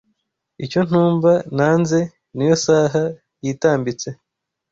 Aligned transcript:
icyo 0.65 0.79
ntumva 0.87 1.31
nanze 1.57 1.99
niyo 2.35 2.55
saha 2.65 3.03
yitambitse 3.45 4.09